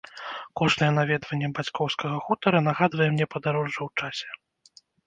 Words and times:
Кожнае 0.61 0.87
наведванне 0.99 1.51
бацькоўскага 1.59 2.17
хутара 2.25 2.65
нагадвае 2.71 3.09
мне 3.17 3.25
падарожжа 3.37 3.77
ў 3.87 3.89
часе. 4.03 4.29